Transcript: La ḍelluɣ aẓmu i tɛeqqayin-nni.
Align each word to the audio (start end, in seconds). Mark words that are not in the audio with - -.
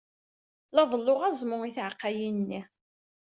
La 0.75 0.83
ḍelluɣ 0.91 1.21
aẓmu 1.29 1.57
i 1.69 1.71
tɛeqqayin-nni. 1.75 2.61